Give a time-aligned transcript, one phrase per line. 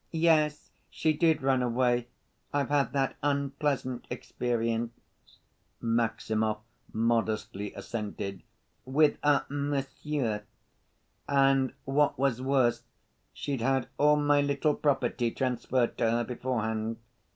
[0.11, 0.71] "Yes.
[0.89, 2.07] She did run away.
[2.51, 4.93] I've had that unpleasant experience,"
[5.79, 8.41] Maximov modestly assented,
[8.83, 10.41] "with a monsieur.
[11.29, 12.81] And what was worse,
[13.31, 16.97] she'd had all my little property transferred to her beforehand.